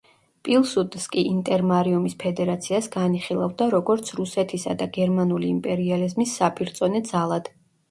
[0.47, 7.55] პილსუდსკი ინტერმარიუმის ფედერაციას განიხილავდა, როგორც რუსეთისა და გერმანული იმპერიალიზმის საპირწონე ძალად.